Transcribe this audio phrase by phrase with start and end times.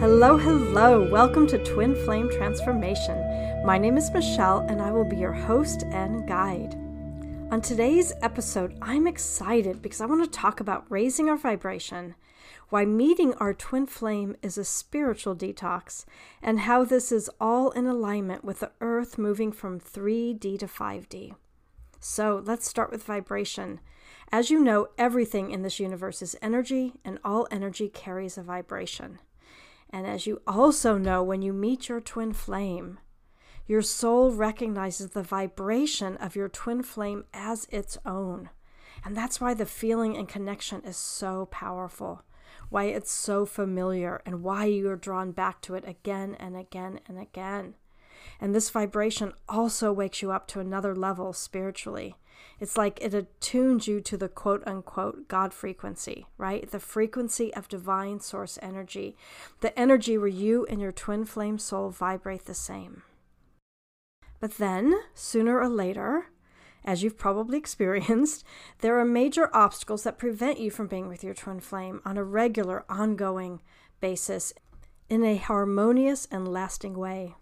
[0.00, 1.10] Hello, hello.
[1.10, 3.18] Welcome to Twin Flame Transformation.
[3.66, 6.74] My name is Michele, and I will be your host and guide.
[7.50, 12.14] On today's episode, I'm excited because I want to talk about raising our vibration,
[12.68, 16.04] why meeting our twin flame is a spiritual detox,
[16.40, 21.34] and how this is all in alignment with the earth moving from 3D to 5D.
[21.98, 23.80] So let's start with vibration.
[24.30, 29.18] As you know, everything in this universe is energy, and all energy carries a vibration.
[29.90, 32.98] And as you also know, when you meet your twin flame,
[33.66, 38.50] your soul recognizes the vibration of your twin flame as its own.
[39.04, 42.22] And that's why the feeling and connection is so powerful,
[42.70, 47.18] why it's so familiar, and why you're drawn back to it again and again and
[47.18, 47.74] again.
[48.40, 52.16] And this vibration also wakes you up to another level spiritually.
[52.60, 56.70] It's like it attunes you to the quote unquote God frequency, right?
[56.70, 59.16] The frequency of divine source energy,
[59.60, 63.02] the energy where you and your twin flame soul vibrate the same.
[64.40, 66.26] But then, sooner or later,
[66.84, 68.44] as you've probably experienced,
[68.80, 72.24] there are major obstacles that prevent you from being with your twin flame on a
[72.24, 73.60] regular, ongoing
[74.00, 74.52] basis
[75.08, 77.34] in a harmonious and lasting way.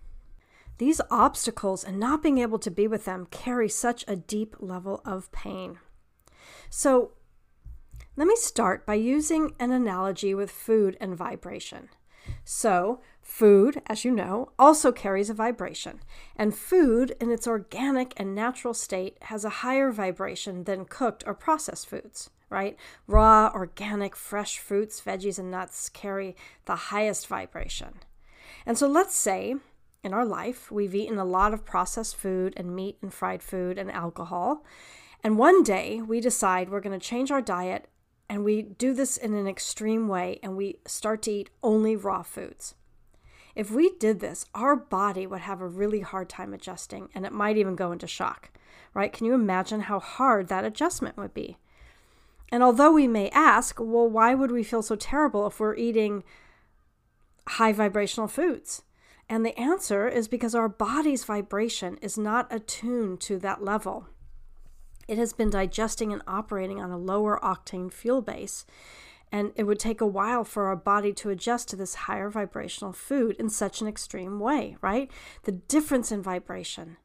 [0.79, 5.01] These obstacles and not being able to be with them carry such a deep level
[5.05, 5.79] of pain.
[6.69, 7.13] So,
[8.17, 11.91] let me start by using an analogy with food and vibration.
[12.45, 16.01] So, food, as you know, also carries a vibration,
[16.35, 21.35] and food in its organic and natural state has a higher vibration than cooked or
[21.35, 22.77] processed foods, right?
[23.07, 27.95] Raw, organic, fresh fruits, veggies, and nuts carry the highest vibration.
[28.65, 29.57] And so, let's say
[30.07, 30.71] in our life.
[30.71, 34.65] We've eaten a lot of processed food and meat and fried food and alcohol.
[35.23, 37.89] And one day we decide we're going to change our diet
[38.29, 42.23] and we do this in an extreme way and we start to eat only raw
[42.23, 42.75] foods.
[43.57, 47.33] If we did this, our body would have a really hard time adjusting and it
[47.33, 48.51] might even go into shock,
[48.95, 49.13] right?
[49.13, 51.59] Can you imagine how hard that adjustment would be?
[52.53, 56.23] And although we may ask, well, why would we feel so terrible if we're eating
[57.49, 58.83] high vibrational foods?
[59.29, 64.07] And the answer is because our body's vibration is not attuned to that level.
[65.09, 68.65] It has been digesting and operating on a lower octane fuel base,
[69.33, 72.93] and it would take a while for our body to adjust to this higher vibrational
[72.93, 75.11] food in such an extreme way, right?
[75.43, 76.97] The difference in vibration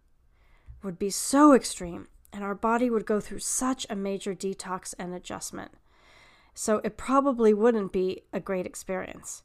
[0.83, 5.13] would be so extreme, and our body would go through such a major detox and
[5.13, 5.71] adjustment.
[6.53, 9.43] So it probably wouldn't be a great experience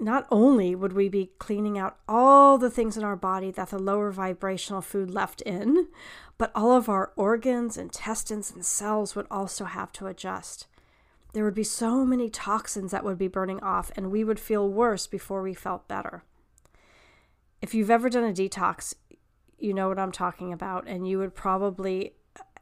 [0.00, 3.78] not only would we be cleaning out all the things in our body that the
[3.78, 5.88] lower vibrational food left in,
[6.36, 10.68] but all of our organs, intestines, and cells would also have to adjust.
[11.32, 14.68] There would be so many toxins that would be burning off, and we would feel
[14.68, 16.22] worse before we felt better.
[17.60, 18.94] If you've ever done a detox,
[19.58, 22.14] you know what I'm talking about, and you would probably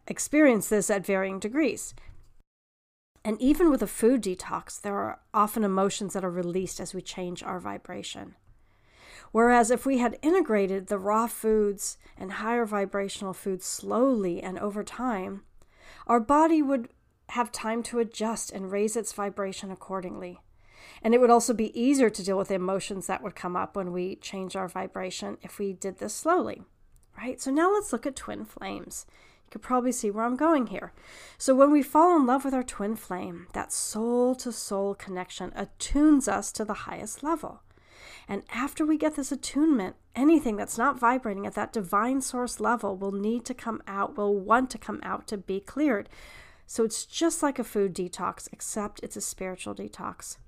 [0.06, 1.94] experience this at varying degrees.
[3.26, 7.02] And even with a food detox, there are often emotions that are released as we
[7.02, 8.36] change our vibration.
[9.32, 14.84] Whereas if we had integrated the raw foods and higher vibrational foods slowly and over
[14.84, 15.42] time,
[16.06, 16.88] our body would
[17.30, 20.38] have time to adjust and raise its vibration accordingly.
[21.02, 23.90] And it would also be easier to deal with emotions that would come up when
[23.90, 26.62] we change our vibration if we did this slowly,
[27.18, 27.40] right?
[27.40, 29.04] So now let's look at twin flames.
[29.46, 30.92] You can probably see where I'm going here.
[31.38, 35.52] So, when we fall in love with our twin flame, that soul to soul connection
[35.54, 37.62] attunes us to the highest level.
[38.28, 42.96] And after we get this attunement, anything that's not vibrating at that divine source level
[42.96, 46.08] will need to come out, will want to come out to be cleared.
[46.66, 50.38] So, it's just like a food detox, except it's a spiritual detox.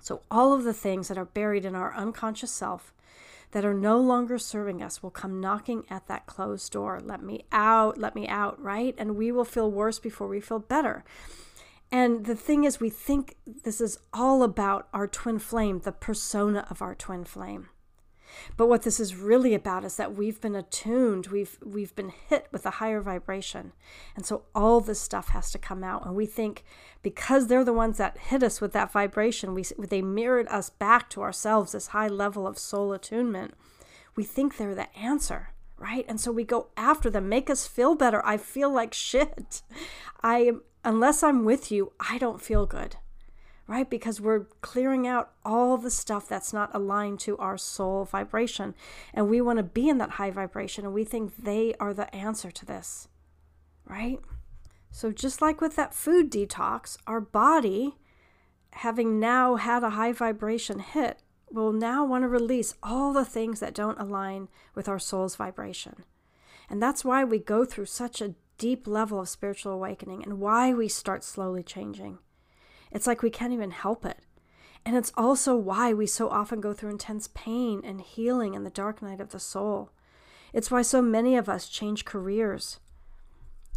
[0.00, 2.92] So, all of the things that are buried in our unconscious self
[3.52, 7.00] that are no longer serving us will come knocking at that closed door.
[7.02, 8.94] Let me out, let me out, right?
[8.98, 11.04] And we will feel worse before we feel better.
[11.90, 16.66] And the thing is, we think this is all about our twin flame, the persona
[16.68, 17.68] of our twin flame.
[18.56, 22.46] But what this is really about is that we've been attuned, we've we've been hit
[22.52, 23.72] with a higher vibration.
[24.16, 26.64] And so all this stuff has to come out and we think
[27.02, 31.10] because they're the ones that hit us with that vibration, we they mirrored us back
[31.10, 33.54] to ourselves this high level of soul attunement.
[34.16, 36.04] We think they're the answer, right?
[36.08, 38.24] And so we go after them, make us feel better.
[38.24, 39.62] I feel like shit.
[40.22, 40.52] I
[40.84, 42.96] unless I'm with you, I don't feel good
[43.68, 43.88] right?
[43.88, 48.74] Because we're clearing out all the stuff that's not aligned to our soul vibration.
[49.12, 52.12] And we want to be in that high vibration, and we think they are the
[52.16, 53.08] answer to this,
[53.86, 54.18] right?
[54.90, 57.98] So, just like with that food detox, our body
[58.72, 61.18] having now had a high vibration hit,
[61.50, 66.04] will now want to release all the things that don't align with our soul's vibration.
[66.70, 70.74] And that's why we go through such a deep level of spiritual awakening and why
[70.74, 72.18] we start slowly changing.
[72.90, 74.18] It's like we can't even help it.
[74.84, 78.70] And it's also why we so often go through intense pain and healing in the
[78.70, 79.90] dark night of the soul.
[80.52, 82.80] It's why so many of us change careers,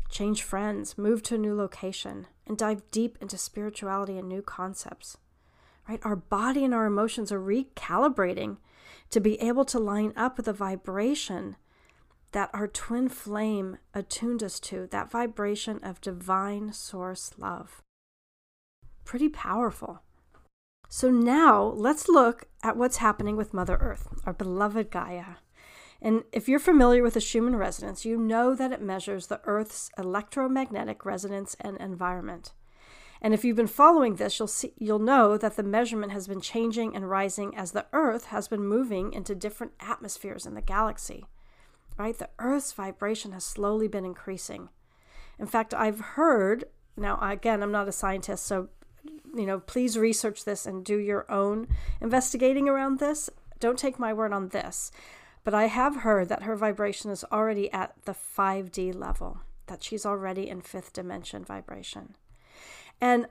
[0.09, 5.17] change friends, move to a new location, and dive deep into spirituality and new concepts.
[5.89, 5.99] Right?
[6.03, 8.57] Our body and our emotions are recalibrating
[9.09, 11.57] to be able to line up with the vibration
[12.31, 17.81] that our twin flame attuned us to, that vibration of divine source love.
[19.11, 20.03] Pretty powerful.
[20.87, 25.35] So now let's look at what's happening with Mother Earth, our beloved Gaia.
[26.01, 29.91] And if you're familiar with the Schumann resonance, you know that it measures the Earth's
[29.97, 32.53] electromagnetic resonance and environment.
[33.21, 36.39] And if you've been following this, you'll see you'll know that the measurement has been
[36.39, 41.25] changing and rising as the Earth has been moving into different atmospheres in the galaxy.
[41.97, 42.17] Right?
[42.17, 44.69] The Earth's vibration has slowly been increasing.
[45.37, 46.63] In fact, I've heard
[46.95, 48.69] now again, I'm not a scientist, so
[49.35, 51.67] you know, please research this and do your own
[51.99, 53.29] investigating around this.
[53.59, 54.91] Don't take my word on this.
[55.43, 60.05] But I have heard that her vibration is already at the 5D level, that she's
[60.05, 62.15] already in fifth dimension vibration.
[62.99, 63.27] And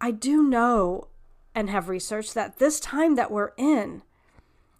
[0.00, 1.08] I do know
[1.54, 4.02] and have researched that this time that we're in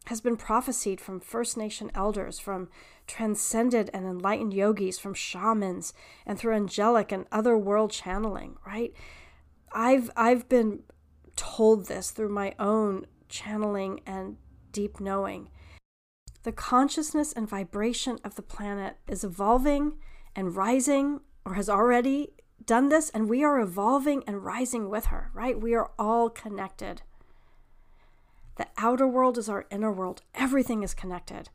[0.07, 2.69] has been prophesied from First Nation elders, from
[3.07, 5.93] transcended and enlightened yogis, from shamans,
[6.25, 8.95] and through angelic and other world channeling, right?
[9.73, 10.83] I've I've been
[11.37, 14.37] told this through my own channeling and
[14.73, 15.49] deep knowing.
[16.43, 19.99] The consciousness and vibration of the planet is evolving
[20.35, 22.33] and rising or has already
[22.65, 25.61] done this and we are evolving and rising with her, right?
[25.61, 27.03] We are all connected.
[28.57, 30.23] The outer world is our inner world.
[30.35, 31.51] Everything is connected.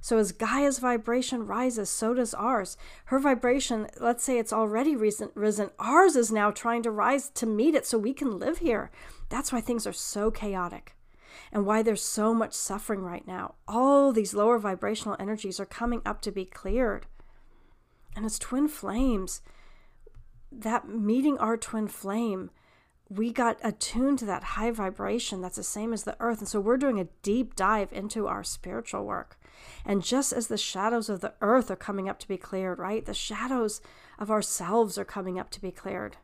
[0.00, 2.76] So as Gaia's vibration rises, so does ours.
[3.06, 7.46] Her vibration, let's say it's already risen, risen, ours is now trying to rise to
[7.46, 8.90] meet it so we can live here.
[9.28, 10.96] That's why things are so chaotic
[11.52, 13.54] and why there's so much suffering right now.
[13.68, 17.06] All these lower vibrational energies are coming up to be cleared.
[18.16, 19.42] And as twin flames,
[20.50, 22.50] that meeting our twin flame
[23.10, 26.38] we got attuned to that high vibration that's the same as the earth.
[26.38, 29.36] And so we're doing a deep dive into our spiritual work.
[29.84, 33.04] And just as the shadows of the earth are coming up to be cleared, right?
[33.04, 33.80] The shadows
[34.18, 36.16] of ourselves are coming up to be cleared.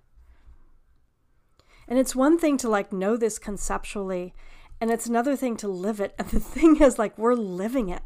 [1.88, 4.34] And it's one thing to like know this conceptually,
[4.80, 6.14] and it's another thing to live it.
[6.18, 8.02] And the thing is, like, we're living it.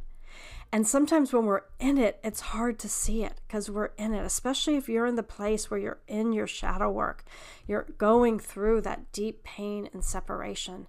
[0.72, 4.24] And sometimes when we're in it, it's hard to see it because we're in it,
[4.24, 7.24] especially if you're in the place where you're in your shadow work.
[7.66, 10.86] You're going through that deep pain and separation.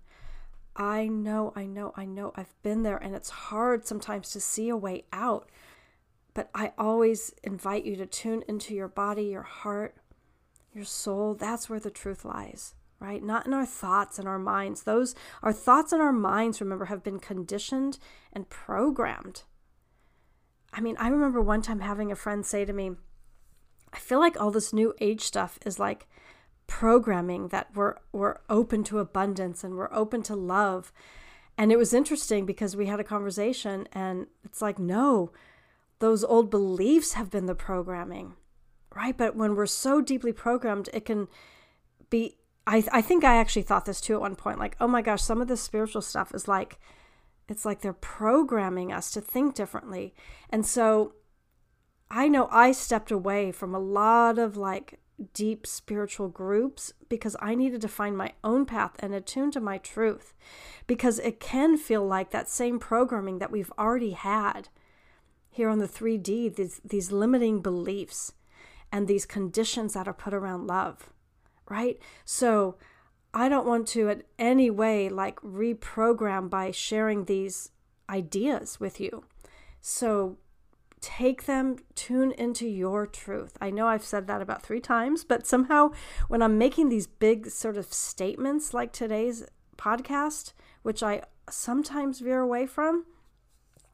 [0.76, 4.70] I know, I know, I know, I've been there, and it's hard sometimes to see
[4.70, 5.50] a way out.
[6.34, 9.96] But I always invite you to tune into your body, your heart,
[10.74, 11.36] your soul.
[11.36, 13.22] That's where the truth lies, right?
[13.22, 14.84] Not in our thoughts and our minds.
[14.84, 15.14] Those,
[15.44, 18.00] our thoughts and our minds, remember, have been conditioned
[18.32, 19.44] and programmed
[20.74, 22.92] I mean, I remember one time having a friend say to me,
[23.94, 26.08] I feel like all this new age stuff is like
[26.72, 30.94] programming that we're we're open to abundance and we're open to love.
[31.58, 35.34] And it was interesting because we had a conversation and it's like, no,
[36.00, 38.36] those old beliefs have been the programming.
[38.96, 39.16] Right?
[39.16, 41.28] But when we're so deeply programmed, it can
[42.10, 45.02] be I I think I actually thought this too at one point like, oh my
[45.02, 46.80] gosh, some of this spiritual stuff is like
[47.50, 50.16] it's like they're programming us to think differently.
[50.50, 51.16] And so
[52.10, 55.01] I know I stepped away from a lot of like
[55.34, 59.78] deep spiritual groups because I needed to find my own path and attune to my
[59.78, 60.34] truth
[60.88, 64.70] because it can feel like that same programming that we've already had
[65.50, 68.34] here on the 3D these these limiting beliefs
[68.92, 71.12] and these conditions that are put around love
[71.70, 72.78] right so
[73.34, 77.72] I don't want to in any way like reprogram by sharing these
[78.10, 79.24] ideas with you.
[79.80, 80.38] So
[81.02, 83.58] take them, tune into your truth.
[83.60, 85.92] I know I've said that about three times, but somehow
[86.28, 89.44] when I'm making these big sort of statements like today's
[89.78, 90.54] podcast,
[90.84, 93.06] which I sometimes veer away from,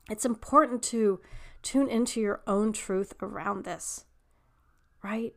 [0.10, 1.22] it's important to
[1.62, 4.06] tune into your own truth around this,
[5.02, 5.34] right?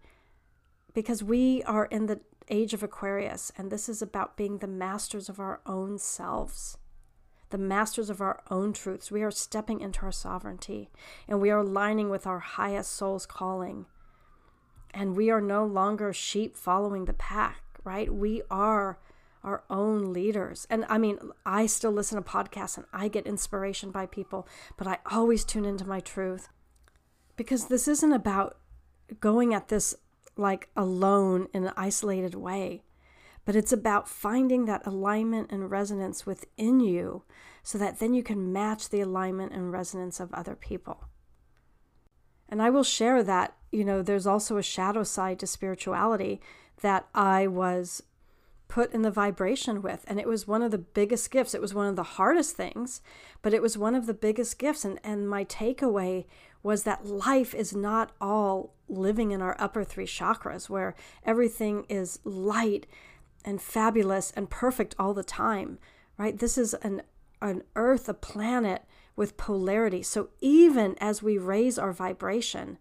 [0.92, 5.28] Because we are in the age of Aquarius, and this is about being the masters
[5.28, 6.78] of our own selves,
[7.50, 9.10] the masters of our own truths.
[9.10, 10.90] We are stepping into our sovereignty,
[11.28, 13.86] and we are aligning with our highest soul's calling.
[14.92, 18.12] And we are no longer sheep following the pack, right?
[18.12, 18.98] We are
[19.42, 20.66] our own leaders.
[20.68, 24.86] And I mean, I still listen to podcasts and I get inspiration by people, but
[24.86, 26.48] I always tune into my truth
[27.36, 28.58] because this isn't about
[29.20, 29.94] going at this
[30.36, 32.82] like alone in an isolated way,
[33.44, 37.22] but it's about finding that alignment and resonance within you
[37.62, 41.04] so that then you can match the alignment and resonance of other people.
[42.48, 46.40] And I will share that, you know, there's also a shadow side to spirituality
[46.82, 48.02] that I was
[48.70, 50.04] put in the vibration with.
[50.06, 51.54] And it was one of the biggest gifts.
[51.54, 53.02] It was one of the hardest things,
[53.42, 54.84] but it was one of the biggest gifts.
[54.84, 56.26] And, and my takeaway
[56.62, 60.94] was that life is not all living in our upper three chakras where
[61.24, 62.86] everything is light
[63.44, 65.78] and fabulous and perfect all the time,
[66.18, 66.38] right?
[66.38, 67.02] This is an,
[67.40, 68.84] an earth, a planet
[69.16, 70.02] with polarity.
[70.02, 72.78] So even as we raise our vibration,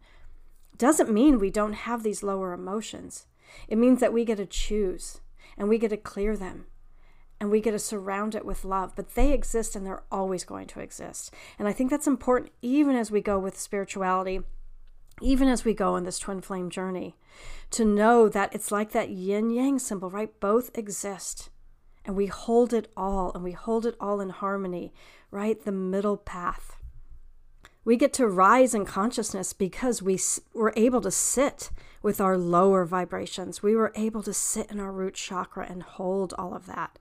[0.78, 3.28] doesn't mean we don't have these lower emotions.
[3.68, 5.22] It means that we get to choose
[5.58, 6.68] and we get to clear them
[7.40, 8.96] and we get to surround it with love.
[8.96, 11.34] But they exist and they're always going to exist.
[11.58, 14.42] And I think that's important even as we go with spirituality,
[15.22, 17.16] even as we go on this twin flame journey,
[17.72, 20.40] to know that it's like that yin yang symbol, right?
[20.40, 21.50] Both exist
[22.06, 24.94] and we hold it all and we hold it all in harmony,
[25.32, 25.64] right?
[25.64, 26.76] The middle path.
[27.86, 30.20] We get to rise in consciousness because we
[30.54, 31.70] were able to sit
[32.02, 33.64] with our lower vibrations.
[33.64, 36.98] We were able to sit in our root chakra and hold all of that.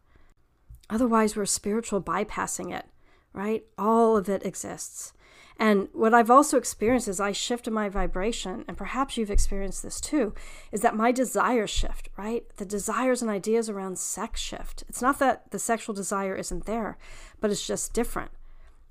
[0.91, 2.87] Otherwise, we're spiritual bypassing it,
[3.33, 3.65] right?
[3.77, 5.13] All of it exists.
[5.59, 10.01] And what I've also experienced is I shifted my vibration, and perhaps you've experienced this
[10.01, 10.33] too,
[10.71, 12.45] is that my desires shift, right?
[12.59, 14.85] The desires and ideas around sex shift.
[14.89, 16.97] It's not that the sexual desire isn't there,
[17.41, 18.31] but it's just different,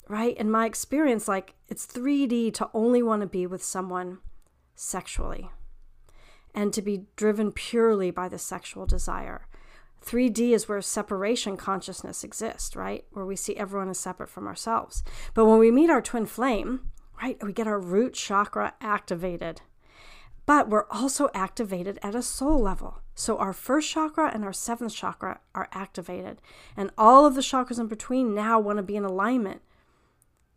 [0.09, 0.35] right?
[0.35, 4.17] In my experience, like it's 3D to only want to be with someone
[4.75, 5.49] sexually
[6.53, 9.47] and to be driven purely by the sexual desire.
[10.07, 13.05] 3D is where separation consciousness exists, right?
[13.11, 15.03] Where we see everyone as separate from ourselves.
[15.33, 19.61] But when we meet our twin flame, right, we get our root chakra activated.
[20.45, 23.01] But we're also activated at a soul level.
[23.15, 26.41] So our first chakra and our seventh chakra are activated.
[26.77, 29.61] And all of the chakras in between now want to be in alignment,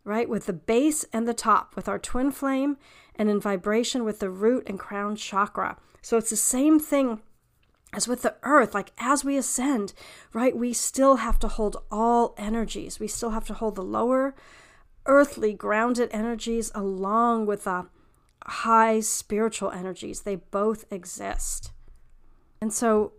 [0.05, 2.77] right, with the base and the top, with our twin flame
[3.15, 5.77] and in vibration with the root and crown chakra.
[6.01, 7.21] So it's the same thing
[7.93, 9.93] as with the earth, like as we ascend,
[10.33, 12.99] right, we still have to hold all energies.
[12.99, 14.33] We still have to hold the lower
[15.05, 17.87] earthly grounded energies along with the
[18.45, 20.21] high spiritual energies.
[20.21, 21.71] They both exist.
[22.61, 23.13] And so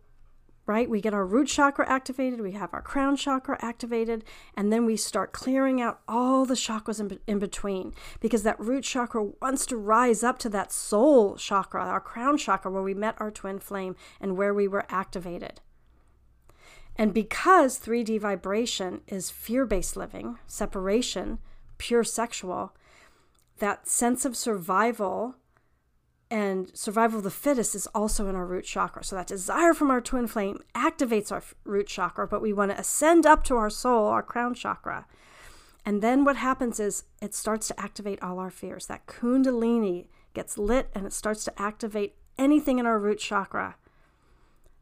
[0.67, 0.89] right?
[0.89, 4.25] We get our root chakra activated, we have our crown chakra activated,
[4.57, 8.85] and then we start clearing out all the chakras in, in, between because that root
[8.85, 13.21] chakra wants to rise up to that soul chakra, our crown chakra, where we met
[13.21, 15.61] our twin flame and where we were activated.
[16.97, 21.39] And because 3D vibration is fear based living, separation,
[21.79, 22.77] pure sexual,
[23.59, 25.37] that sense of survival
[26.33, 29.05] and survival of the fittest is also in our root chakra.
[29.05, 32.81] So that desire from our twin flame activates our root chakra, but we want to
[32.81, 35.05] ascend up to our soul, our crown chakra.
[35.85, 38.87] And then what happens is it starts to activate all our fears.
[38.87, 43.77] That kundalini gets lit and it starts to activate anything in our root chakra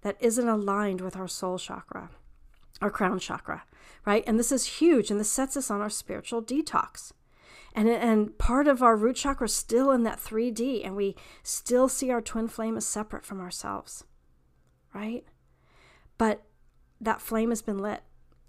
[0.02, 2.10] that isn't aligned with our soul chakra,
[2.80, 3.64] our crown chakra,
[4.06, 4.22] right?
[4.24, 7.10] And this is huge and this sets us on our spiritual detox
[7.74, 11.88] and and part of our root chakra is still in that 3D and we still
[11.88, 14.04] see our twin flame as separate from ourselves.
[14.92, 15.24] Right?
[16.18, 16.42] But
[17.00, 18.02] that flame has been lit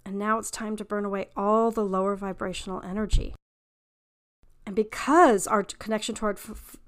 [0.04, 3.34] and now it's time to burn away all the lower vibrational energy.
[4.66, 6.36] And because our connection to our,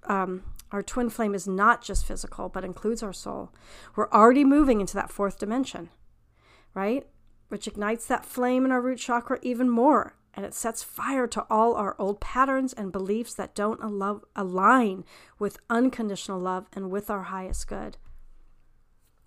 [0.05, 3.53] um, our twin flame is not just physical, but includes our soul,
[3.95, 5.91] we're already moving into that fourth dimension,
[6.73, 7.07] right?
[7.49, 11.47] Which ignites that flame in our root chakra even more and it sets fire to
[11.49, 15.05] all our old patterns and beliefs that don't al- align
[15.39, 17.97] with unconditional love and with our highest good.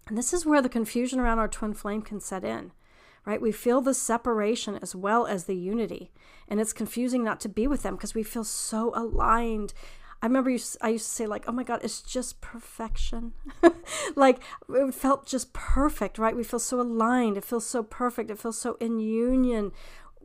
[0.08, 2.72] And this is where the confusion around our twin flame can set in,
[3.26, 3.42] right?
[3.42, 6.12] We feel the separation as well as the unity,
[6.48, 9.74] and it's confusing not to be with them because we feel so aligned.
[10.22, 10.50] I remember
[10.82, 13.34] I used to say, like, oh my God, it's just perfection.
[14.16, 16.36] like, it felt just perfect, right?
[16.36, 17.38] We feel so aligned.
[17.38, 18.32] It feels so perfect.
[18.32, 19.74] It feels so in union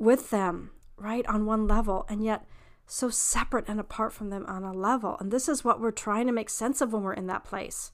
[0.03, 2.45] with them, right, on one level, and yet
[2.89, 5.17] so separate and apart from them on a level.
[5.21, 7.93] And this is what we're trying to make sense of when we're in that place.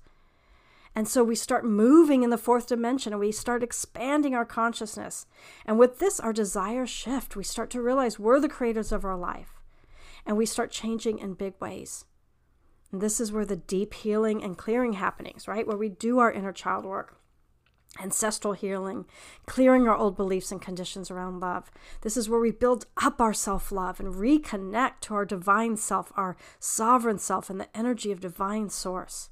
[0.95, 5.27] And so we start moving in the fourth dimension and we start expanding our consciousness.
[5.67, 7.37] And with this, our desires shift.
[7.37, 9.61] We start to realize we're the creators of our life
[10.25, 12.07] and we start changing in big ways.
[12.91, 15.67] And this is where the deep healing and clearing happenings, right?
[15.67, 17.18] Where we do our inner child work
[18.01, 19.07] ancestral healing,
[19.47, 21.71] clearing our old beliefs and conditions around love.
[22.03, 26.13] This is where we build up our self love and reconnect to our divine self,
[26.17, 29.31] our sovereign self, and the energy of divine source.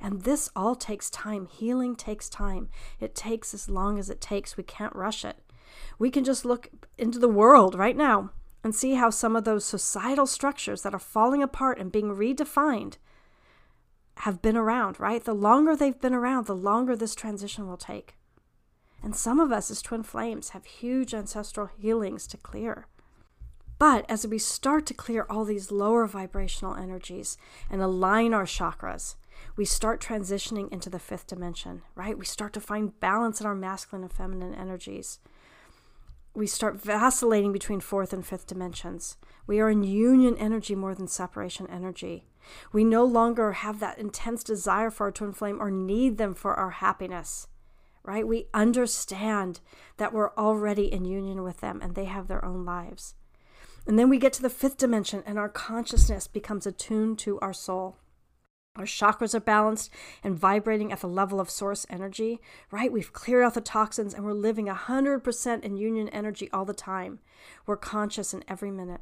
[0.00, 1.46] And this all takes time.
[1.46, 2.68] Healing takes time.
[3.00, 4.56] It takes as long as it takes.
[4.56, 5.36] We can't rush it.
[5.98, 8.30] We can just look into the world right now
[8.62, 12.96] and see how some of those societal structures that are falling apart and being redefined
[14.22, 15.24] have been around, right?
[15.24, 18.16] The longer they've been around, the longer this transition will take.
[19.02, 22.86] And some of us as twin flames have huge ancestral healings to clear.
[23.78, 27.38] But as we start to clear all these lower vibrational energies
[27.70, 29.14] and align our chakras,
[29.56, 32.18] we start transitioning into the fifth dimension, right?
[32.18, 35.20] We start to find balance in our masculine and feminine energies.
[36.34, 39.16] We start vacillating between fourth and fifth dimensions.
[39.46, 42.24] We are in union energy more than separation energy.
[42.72, 46.54] We no longer have that intense desire for our twin flame or need them for
[46.54, 47.48] our happiness,
[48.02, 48.26] right?
[48.26, 49.60] We understand
[49.96, 53.14] that we're already in union with them and they have their own lives.
[53.86, 57.54] And then we get to the fifth dimension and our consciousness becomes attuned to our
[57.54, 57.96] soul.
[58.76, 59.90] Our chakras are balanced
[60.22, 62.40] and vibrating at the level of source energy,
[62.70, 62.92] right?
[62.92, 67.18] We've cleared out the toxins and we're living 100% in union energy all the time.
[67.66, 69.00] We're conscious in every minute.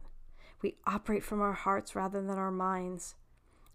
[0.62, 3.16] We operate from our hearts rather than our minds.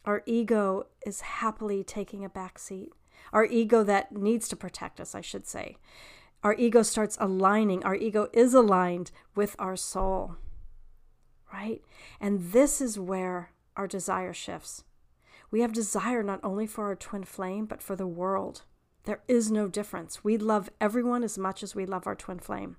[0.06, 2.92] Our ego is happily taking a back seat.
[3.32, 5.78] Our ego that needs to protect us, I should say.
[6.44, 7.84] Our ego starts aligning.
[7.84, 10.38] Our ego is aligned with our soul,
[11.54, 11.82] right?
[12.20, 14.84] And this is where our desire shifts.
[15.52, 18.64] We have desire not only for our twin flame, but for the world.
[19.04, 20.24] There is no difference.
[20.24, 22.78] We love everyone as much as we love our twin flame.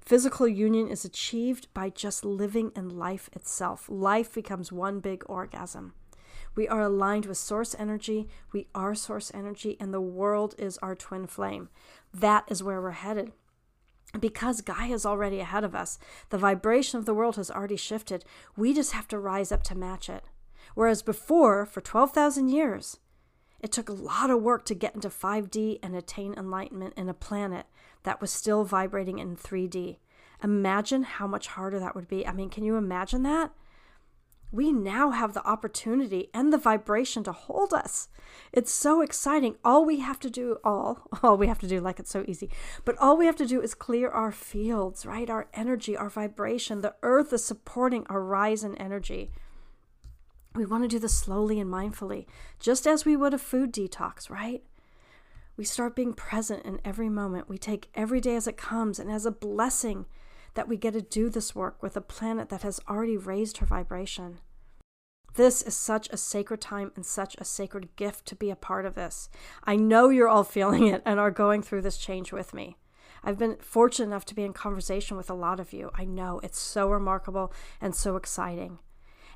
[0.00, 3.86] Physical union is achieved by just living in life itself.
[3.88, 5.92] Life becomes one big orgasm.
[6.56, 8.28] We are aligned with source energy.
[8.52, 11.68] We are source energy, and the world is our twin flame.
[12.12, 13.32] That is where we're headed.
[14.18, 15.98] Because Gaia is already ahead of us,
[16.30, 18.24] the vibration of the world has already shifted.
[18.56, 20.24] We just have to rise up to match it.
[20.74, 22.98] Whereas before, for 12,000 years,
[23.60, 27.14] it took a lot of work to get into 5D and attain enlightenment in a
[27.14, 27.66] planet
[28.04, 29.98] that was still vibrating in 3D.
[30.42, 32.26] Imagine how much harder that would be.
[32.26, 33.52] I mean, can you imagine that?
[34.52, 38.08] We now have the opportunity and the vibration to hold us.
[38.52, 39.56] It's so exciting.
[39.64, 42.50] All we have to do, all, all we have to do, like it's so easy,
[42.84, 45.28] but all we have to do is clear our fields, right?
[45.28, 46.80] Our energy, our vibration.
[46.80, 49.30] The earth is supporting our rise in energy.
[50.54, 52.26] We want to do this slowly and mindfully,
[52.58, 54.62] just as we would a food detox, right?
[55.56, 57.48] We start being present in every moment.
[57.48, 60.06] We take every day as it comes and as a blessing
[60.56, 63.66] that we get to do this work with a planet that has already raised her
[63.66, 64.38] vibration.
[65.34, 68.86] This is such a sacred time and such a sacred gift to be a part
[68.86, 69.28] of this.
[69.64, 72.78] I know you're all feeling it and are going through this change with me.
[73.22, 75.90] I've been fortunate enough to be in conversation with a lot of you.
[75.94, 78.78] I know it's so remarkable and so exciting.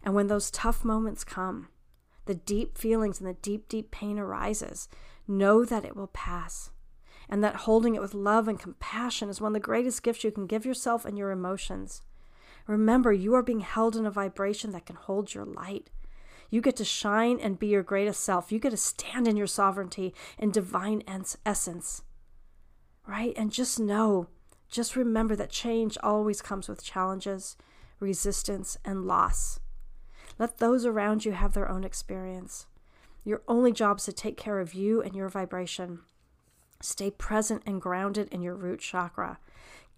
[0.03, 1.69] And when those tough moments come,
[2.25, 4.89] the deep feelings and the deep, deep pain arises,
[5.29, 6.71] know that it will pass
[7.31, 10.33] and that holding it with love and compassion is one of the greatest gifts you
[10.33, 12.03] can give yourself and your emotions.
[12.67, 15.91] Remember, you are being held in a vibration that can hold your light.
[16.51, 18.51] You get to shine and be your greatest self.
[18.51, 21.05] You get to stand in your sovereignty and divine
[21.47, 22.03] essence.
[23.07, 23.33] Right?
[23.37, 24.27] And just know,
[24.69, 27.57] just remember that change always comes with challenges,
[28.01, 29.61] resistance, and loss.
[30.37, 32.67] Let those around you have their own experience.
[33.25, 36.01] Your only job is to take care of you and your vibration.
[36.81, 39.39] Stay present and grounded in your root chakra.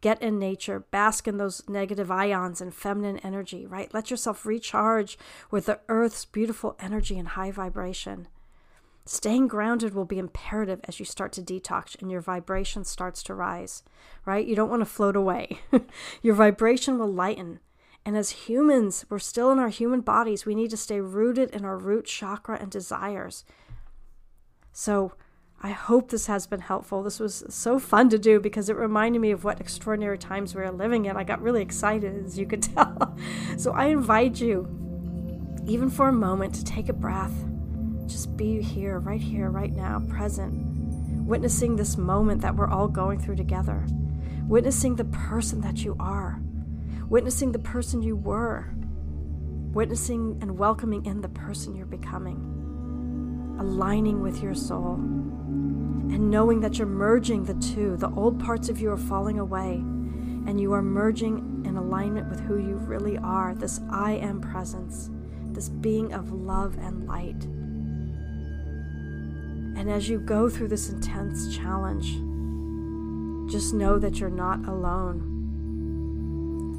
[0.00, 3.92] Get in nature, bask in those negative ions and feminine energy, right?
[3.94, 5.16] Let yourself recharge
[5.50, 8.26] with the earth's beautiful energy and high vibration.
[9.04, 13.34] Staying grounded will be imperative as you start to detox and your vibration starts to
[13.34, 13.84] rise,
[14.24, 14.46] right?
[14.46, 15.60] You don't want to float away.
[16.22, 17.60] your vibration will lighten.
[18.04, 20.44] And as humans, we're still in our human bodies.
[20.46, 23.44] We need to stay rooted in our root chakra and desires.
[24.72, 25.12] So,
[25.64, 27.04] I hope this has been helpful.
[27.04, 30.62] This was so fun to do because it reminded me of what extraordinary times we
[30.62, 31.16] are living in.
[31.16, 33.16] I got really excited, as you could tell.
[33.56, 34.66] so I invite you,
[35.64, 37.32] even for a moment, to take a breath.
[38.06, 40.52] Just be here, right here, right now, present,
[41.24, 43.86] witnessing this moment that we're all going through together,
[44.48, 46.40] witnessing the person that you are,
[47.08, 48.74] witnessing the person you were,
[49.72, 55.21] witnessing and welcoming in the person you're becoming, aligning with your soul
[56.12, 57.96] and knowing that you're merging the two.
[57.96, 62.40] The old parts of you are falling away, and you are merging in alignment with
[62.40, 65.08] who you really are this I am presence,
[65.52, 67.44] this being of love and light.
[69.74, 72.12] And as you go through this intense challenge,
[73.50, 75.30] just know that you're not alone.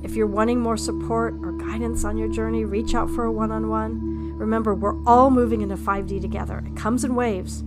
[0.04, 3.52] If you're wanting more support or guidance on your journey, reach out for a one
[3.52, 4.38] on one.
[4.38, 6.64] Remember, we're all moving into 5D together.
[6.68, 7.64] It comes in waves,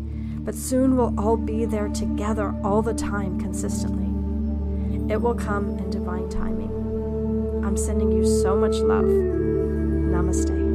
[0.46, 4.06] but soon we'll all be there together all the time consistently.
[5.12, 6.70] It will come in divine timing.
[7.64, 9.04] I'm sending you so much love.
[9.04, 10.65] Namaste.